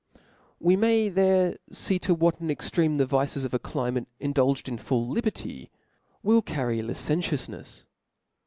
[0.59, 4.77] We may there fee to what an extreme the vices of a climate indulged in
[4.77, 5.69] the full liberty,
[6.23, 7.85] will carry licentioufnefs.